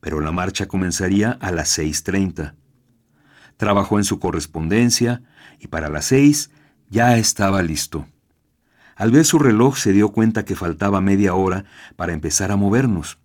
pero 0.00 0.20
la 0.20 0.32
marcha 0.32 0.66
comenzaría 0.66 1.32
a 1.32 1.50
las 1.52 1.78
6.30. 1.78 2.54
Trabajó 3.56 3.98
en 3.98 4.04
su 4.04 4.18
correspondencia 4.18 5.22
y 5.58 5.68
para 5.68 5.88
las 5.88 6.06
6 6.06 6.50
ya 6.88 7.16
estaba 7.18 7.62
listo. 7.62 8.06
Al 8.94 9.10
ver 9.10 9.24
su 9.24 9.38
reloj 9.38 9.76
se 9.76 9.92
dio 9.92 10.10
cuenta 10.10 10.44
que 10.44 10.56
faltaba 10.56 11.00
media 11.00 11.34
hora 11.34 11.64
para 11.96 12.12
empezar 12.12 12.50
a 12.50 12.56
movernos. 12.56 13.18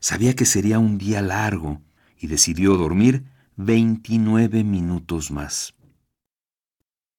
Sabía 0.00 0.34
que 0.34 0.46
sería 0.46 0.78
un 0.78 0.96
día 0.96 1.20
largo 1.20 1.82
y 2.18 2.26
decidió 2.26 2.76
dormir 2.76 3.24
29 3.56 4.64
minutos 4.64 5.30
más. 5.30 5.74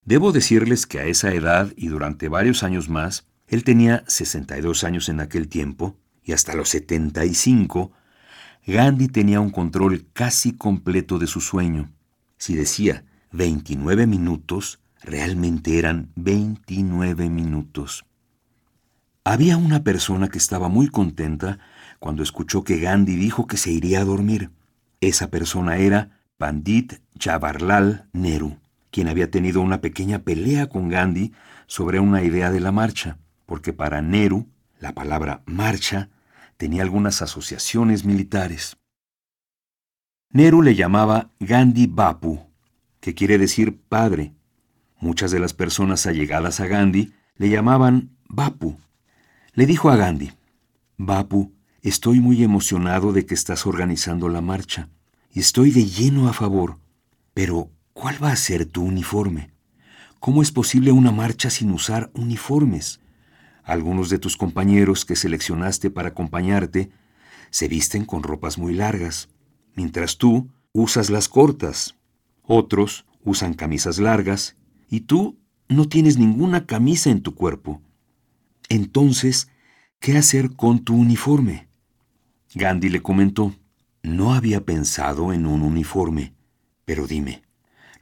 Debo 0.04 0.32
decirles 0.32 0.88
que 0.88 1.00
a 1.00 1.06
esa 1.06 1.32
edad 1.32 1.72
y 1.76 1.88
durante 1.88 2.28
varios 2.28 2.64
años 2.64 2.90
más, 2.90 3.28
él 3.48 3.64
tenía 3.64 4.04
62 4.08 4.84
años 4.84 5.10
en 5.10 5.20
aquel 5.20 5.48
tiempo, 5.48 5.96
y 6.24 6.34
hasta 6.34 6.56
los 6.56 6.70
75, 6.70 7.92
Gandhi 8.66 9.08
tenía 9.08 9.40
un 9.40 9.50
control 9.50 10.06
casi 10.14 10.54
completo 10.54 11.20
de 11.20 11.28
su 11.28 11.42
sueño. 11.42 11.92
Si 12.38 12.56
decía 12.56 13.04
29 13.32 14.08
minutos, 14.08 14.80
realmente 15.02 15.78
eran 15.78 16.12
29 16.16 17.30
minutos. 17.30 18.06
Había 19.24 19.58
una 19.58 19.84
persona 19.84 20.30
que 20.30 20.38
estaba 20.38 20.68
muy 20.68 20.88
contenta 20.88 21.60
cuando 22.00 22.24
escuchó 22.24 22.64
que 22.64 22.80
Gandhi 22.80 23.16
dijo 23.16 23.48
que 23.48 23.58
se 23.58 23.72
iría 23.72 24.02
a 24.02 24.06
dormir. 24.06 24.50
Esa 25.00 25.30
persona 25.30 25.78
era 25.78 26.22
Pandit 26.38 26.94
Jawaharlal 27.20 28.08
Nehru, 28.14 28.58
quien 28.90 29.08
había 29.08 29.30
tenido 29.30 29.62
una 29.62 29.82
pequeña 29.82 30.20
pelea 30.20 30.70
con 30.70 30.90
Gandhi 30.90 31.34
sobre 31.68 32.00
una 32.00 32.24
idea 32.24 32.52
de 32.52 32.60
la 32.60 32.72
marcha 32.72 33.18
porque 33.52 33.74
para 33.74 34.02
Nehru 34.02 34.48
la 34.80 34.94
palabra 34.94 35.42
marcha 35.46 36.08
tenía 36.62 36.84
algunas 36.84 37.24
asociaciones 37.24 38.06
militares. 38.06 38.78
Nehru 40.30 40.62
le 40.62 40.76
llamaba 40.76 41.32
Gandhi 41.40 41.88
Bapu, 41.88 42.52
que 43.00 43.16
quiere 43.16 43.40
decir 43.40 43.82
padre. 43.82 44.36
Muchas 45.00 45.32
de 45.32 45.40
las 45.40 45.56
personas 45.56 46.06
allegadas 46.06 46.60
a 46.60 46.68
Gandhi 46.68 47.16
le 47.36 47.50
llamaban 47.50 48.16
Bapu. 48.30 48.78
Le 49.54 49.66
dijo 49.66 49.90
a 49.90 49.96
Gandhi, 49.96 50.34
Bapu, 50.98 51.52
estoy 51.82 52.20
muy 52.20 52.44
emocionado 52.44 53.12
de 53.12 53.26
que 53.26 53.34
estás 53.34 53.66
organizando 53.66 54.30
la 54.30 54.42
marcha 54.42 54.88
estoy 55.34 55.72
de 55.72 55.86
lleno 55.86 56.28
a 56.30 56.34
favor, 56.34 56.78
pero 57.34 57.72
¿cuál 57.94 58.24
va 58.24 58.32
a 58.32 58.36
ser 58.36 58.68
tu 58.68 58.84
uniforme? 58.84 59.50
¿Cómo 60.20 60.44
es 60.44 60.52
posible 60.52 60.92
una 60.92 61.12
marcha 61.12 61.50
sin 61.50 61.72
usar 61.72 62.12
uniformes? 62.14 63.01
Algunos 63.64 64.10
de 64.10 64.20
tus 64.20 64.38
compañeros 64.38 65.06
que 65.06 65.16
seleccionaste 65.16 65.90
para 65.90 66.10
acompañarte 66.10 66.92
se 67.50 67.68
visten 67.68 68.06
con 68.06 68.24
ropas 68.24 68.58
muy 68.58 68.74
largas, 68.74 69.30
mientras 69.76 70.18
tú 70.18 70.50
usas 70.74 71.10
las 71.10 71.30
cortas. 71.30 71.96
Otros 72.44 73.06
usan 73.24 73.54
camisas 73.54 74.00
largas 74.00 74.56
y 74.90 75.02
tú 75.02 75.40
no 75.68 75.88
tienes 75.88 76.18
ninguna 76.18 76.66
camisa 76.66 77.10
en 77.10 77.22
tu 77.22 77.36
cuerpo. 77.36 77.82
Entonces, 78.70 79.50
¿qué 80.00 80.18
hacer 80.18 80.56
con 80.56 80.84
tu 80.84 80.96
uniforme? 80.96 81.70
Gandhi 82.56 82.90
le 82.90 83.02
comentó, 83.02 83.56
no 84.04 84.34
había 84.34 84.66
pensado 84.66 85.32
en 85.32 85.46
un 85.46 85.62
uniforme, 85.62 86.34
pero 86.86 87.08
dime, 87.08 87.44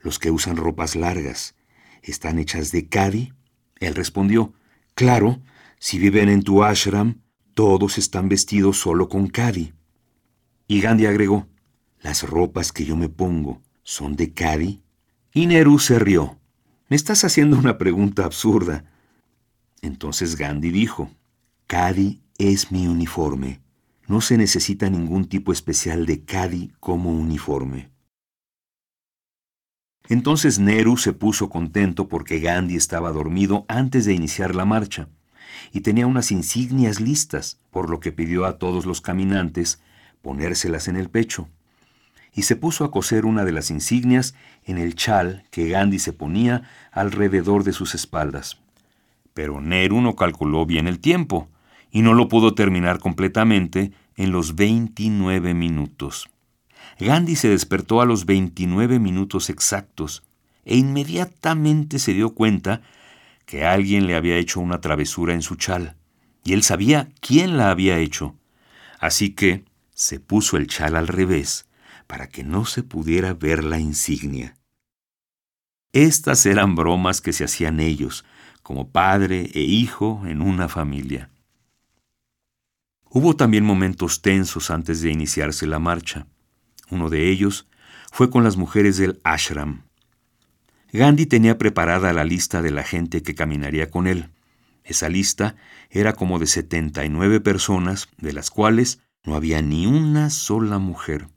¿los 0.02 0.18
que 0.18 0.30
usan 0.30 0.56
ropas 0.56 0.96
largas 0.96 1.54
están 2.02 2.38
hechas 2.38 2.72
de 2.72 2.88
cadi? 2.88 3.32
Él 3.78 3.94
respondió, 3.94 4.52
claro, 5.00 5.40
si 5.78 5.98
viven 5.98 6.28
en 6.28 6.42
tu 6.42 6.62
ashram, 6.62 7.22
todos 7.54 7.96
están 7.96 8.28
vestidos 8.28 8.76
solo 8.76 9.08
con 9.08 9.28
kadi. 9.28 9.72
Y 10.68 10.82
Gandhi 10.82 11.06
agregó, 11.06 11.48
¿las 12.02 12.22
ropas 12.22 12.70
que 12.70 12.84
yo 12.84 12.96
me 12.96 13.08
pongo 13.08 13.62
son 13.82 14.14
de 14.14 14.34
kadi? 14.34 14.82
Y 15.32 15.46
Nehru 15.46 15.78
se 15.78 15.98
rió. 15.98 16.38
Me 16.90 16.96
estás 16.96 17.24
haciendo 17.24 17.56
una 17.56 17.78
pregunta 17.78 18.26
absurda. 18.26 18.84
Entonces 19.80 20.36
Gandhi 20.36 20.70
dijo, 20.70 21.10
Kadi 21.66 22.20
es 22.36 22.70
mi 22.70 22.86
uniforme. 22.86 23.62
No 24.06 24.20
se 24.20 24.36
necesita 24.36 24.90
ningún 24.90 25.30
tipo 25.30 25.50
especial 25.50 26.04
de 26.04 26.26
Kadi 26.26 26.72
como 26.78 27.10
uniforme. 27.10 27.90
Entonces 30.08 30.58
Nehru 30.58 30.96
se 30.96 31.12
puso 31.12 31.50
contento 31.50 32.08
porque 32.08 32.40
Gandhi 32.40 32.76
estaba 32.76 33.12
dormido 33.12 33.64
antes 33.68 34.04
de 34.04 34.14
iniciar 34.14 34.54
la 34.54 34.64
marcha 34.64 35.08
y 35.72 35.80
tenía 35.80 36.06
unas 36.06 36.32
insignias 36.32 37.00
listas, 37.00 37.58
por 37.70 37.90
lo 37.90 38.00
que 38.00 38.12
pidió 38.12 38.44
a 38.44 38.58
todos 38.58 38.86
los 38.86 39.00
caminantes 39.00 39.80
ponérselas 40.22 40.88
en 40.88 40.96
el 40.96 41.08
pecho. 41.08 41.48
Y 42.32 42.42
se 42.42 42.56
puso 42.56 42.84
a 42.84 42.90
coser 42.90 43.24
una 43.24 43.44
de 43.44 43.52
las 43.52 43.70
insignias 43.70 44.34
en 44.64 44.78
el 44.78 44.94
chal 44.94 45.44
que 45.50 45.68
Gandhi 45.68 45.98
se 45.98 46.12
ponía 46.12 46.62
alrededor 46.92 47.64
de 47.64 47.72
sus 47.72 47.94
espaldas. 47.94 48.60
Pero 49.34 49.60
Nehru 49.60 50.00
no 50.00 50.16
calculó 50.16 50.66
bien 50.66 50.86
el 50.86 51.00
tiempo 51.00 51.48
y 51.90 52.02
no 52.02 52.14
lo 52.14 52.28
pudo 52.28 52.54
terminar 52.54 52.98
completamente 52.98 53.92
en 54.16 54.32
los 54.32 54.54
29 54.54 55.54
minutos. 55.54 56.28
Gandhi 56.98 57.36
se 57.36 57.48
despertó 57.48 58.00
a 58.00 58.06
los 58.06 58.26
29 58.26 58.98
minutos 58.98 59.50
exactos 59.50 60.22
e 60.64 60.76
inmediatamente 60.76 61.98
se 61.98 62.12
dio 62.12 62.34
cuenta 62.34 62.82
que 63.46 63.64
alguien 63.64 64.06
le 64.06 64.14
había 64.14 64.36
hecho 64.36 64.60
una 64.60 64.80
travesura 64.80 65.34
en 65.34 65.42
su 65.42 65.56
chal, 65.56 65.96
y 66.44 66.52
él 66.52 66.62
sabía 66.62 67.10
quién 67.20 67.56
la 67.56 67.70
había 67.70 67.98
hecho. 67.98 68.36
Así 68.98 69.30
que 69.30 69.64
se 69.92 70.20
puso 70.20 70.56
el 70.56 70.66
chal 70.66 70.94
al 70.94 71.08
revés, 71.08 71.66
para 72.06 72.28
que 72.28 72.44
no 72.44 72.64
se 72.64 72.82
pudiera 72.82 73.34
ver 73.34 73.64
la 73.64 73.78
insignia. 73.78 74.56
Estas 75.92 76.46
eran 76.46 76.76
bromas 76.76 77.20
que 77.20 77.32
se 77.32 77.44
hacían 77.44 77.80
ellos, 77.80 78.24
como 78.62 78.90
padre 78.90 79.50
e 79.54 79.60
hijo 79.62 80.22
en 80.26 80.42
una 80.42 80.68
familia. 80.68 81.30
Hubo 83.08 83.34
también 83.34 83.64
momentos 83.64 84.22
tensos 84.22 84.70
antes 84.70 85.00
de 85.00 85.10
iniciarse 85.10 85.66
la 85.66 85.80
marcha. 85.80 86.28
Uno 86.90 87.08
de 87.08 87.30
ellos 87.30 87.66
fue 88.12 88.30
con 88.30 88.44
las 88.44 88.56
mujeres 88.56 88.96
del 88.96 89.20
ashram. 89.24 89.82
Gandhi 90.92 91.26
tenía 91.26 91.56
preparada 91.56 92.12
la 92.12 92.24
lista 92.24 92.62
de 92.62 92.72
la 92.72 92.82
gente 92.82 93.22
que 93.22 93.34
caminaría 93.34 93.90
con 93.90 94.06
él. 94.06 94.30
Esa 94.82 95.08
lista 95.08 95.54
era 95.88 96.14
como 96.14 96.38
de 96.38 96.46
79 96.46 97.40
personas, 97.40 98.08
de 98.18 98.32
las 98.32 98.50
cuales 98.50 99.00
no 99.24 99.36
había 99.36 99.62
ni 99.62 99.86
una 99.86 100.30
sola 100.30 100.78
mujer. 100.78 101.28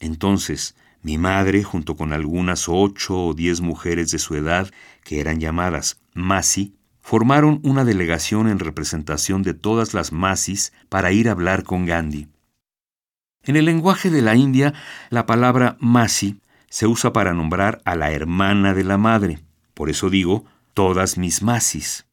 Entonces, 0.00 0.74
Mi 1.00 1.16
madre, 1.16 1.62
junto 1.62 1.96
con 1.96 2.12
algunas 2.12 2.68
ocho 2.68 3.26
o 3.26 3.34
diez 3.34 3.60
mujeres 3.60 4.10
de 4.10 4.18
su 4.18 4.34
edad, 4.34 4.68
que 5.04 5.20
eran 5.20 5.38
llamadas 5.38 6.00
Masi, 6.12 6.74
formaron 7.00 7.60
una 7.62 7.84
delegación 7.84 8.48
en 8.48 8.58
representación 8.58 9.42
de 9.42 9.54
todas 9.54 9.94
las 9.94 10.12
Masis 10.12 10.72
para 10.88 11.12
ir 11.12 11.28
a 11.28 11.32
hablar 11.32 11.62
con 11.62 11.86
Gandhi. 11.86 12.26
En 13.48 13.56
el 13.56 13.64
lenguaje 13.64 14.10
de 14.10 14.20
la 14.20 14.34
India, 14.34 14.74
la 15.08 15.24
palabra 15.24 15.78
Masi 15.80 16.38
se 16.68 16.86
usa 16.86 17.14
para 17.14 17.32
nombrar 17.32 17.80
a 17.86 17.96
la 17.96 18.12
hermana 18.12 18.74
de 18.74 18.84
la 18.84 18.98
madre. 18.98 19.38
Por 19.72 19.88
eso 19.88 20.10
digo, 20.10 20.44
todas 20.74 21.16
mis 21.16 21.40
Masis. 21.40 22.04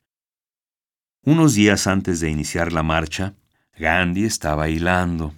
Unos 1.23 1.53
días 1.53 1.87
antes 1.87 2.21
de 2.21 2.29
iniciar 2.29 2.71
la 2.71 2.83
marcha, 2.83 3.33
Gandhi 3.77 4.23
estaba 4.23 4.69
hilando. 4.69 5.33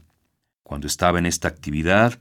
Cuando 0.61 0.85
estaba 0.85 1.17
en 1.17 1.25
esta 1.25 1.47
actividad, 1.47 2.19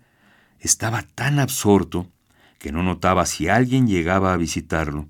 estaba 0.58 1.02
tan 1.02 1.38
absorto 1.38 2.10
que 2.58 2.72
no 2.72 2.82
notaba 2.82 3.26
si 3.26 3.48
alguien 3.48 3.86
llegaba 3.86 4.32
a 4.32 4.38
visitarlo 4.38 5.06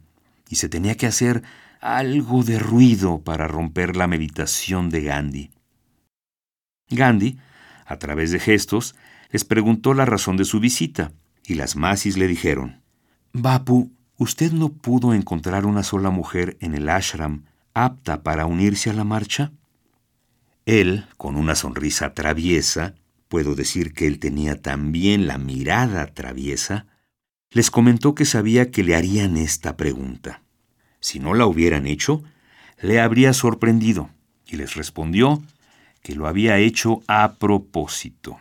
y 0.48 0.56
se 0.56 0.68
tenía 0.68 0.96
que 0.96 1.06
hacer 1.06 1.44
algo 1.80 2.42
de 2.42 2.58
ruido 2.58 3.20
para 3.20 3.46
romper 3.46 3.94
la 3.94 4.08
meditación 4.08 4.90
de 4.90 5.02
Gandhi. 5.02 5.50
Gandhi, 6.88 7.38
a 7.86 7.98
través 7.98 8.30
de 8.30 8.40
gestos, 8.40 8.94
les 9.30 9.44
preguntó 9.44 9.94
la 9.94 10.04
razón 10.04 10.36
de 10.36 10.44
su 10.44 10.60
visita 10.60 11.12
y 11.44 11.54
las 11.54 11.76
masis 11.76 12.16
le 12.16 12.26
dijeron, 12.26 12.82
Bapu, 13.32 13.92
¿usted 14.16 14.52
no 14.52 14.70
pudo 14.70 15.14
encontrar 15.14 15.66
una 15.66 15.82
sola 15.82 16.10
mujer 16.10 16.56
en 16.60 16.74
el 16.74 16.88
ashram 16.88 17.44
apta 17.74 18.22
para 18.22 18.46
unirse 18.46 18.90
a 18.90 18.94
la 18.94 19.04
marcha? 19.04 19.52
Él, 20.64 21.06
con 21.16 21.36
una 21.36 21.54
sonrisa 21.54 22.14
traviesa, 22.14 22.94
puedo 23.28 23.54
decir 23.54 23.92
que 23.92 24.06
él 24.06 24.18
tenía 24.18 24.60
también 24.60 25.26
la 25.26 25.38
mirada 25.38 26.06
traviesa, 26.06 26.86
les 27.50 27.70
comentó 27.70 28.14
que 28.14 28.24
sabía 28.24 28.70
que 28.70 28.82
le 28.82 28.96
harían 28.96 29.36
esta 29.36 29.76
pregunta. 29.76 30.42
Si 31.00 31.20
no 31.20 31.34
la 31.34 31.46
hubieran 31.46 31.86
hecho, 31.86 32.24
le 32.80 33.00
habría 33.00 33.32
sorprendido, 33.32 34.10
y 34.46 34.56
les 34.56 34.74
respondió 34.74 35.42
que 36.06 36.14
lo 36.14 36.28
había 36.28 36.56
hecho 36.58 37.00
a 37.08 37.34
propósito. 37.36 38.38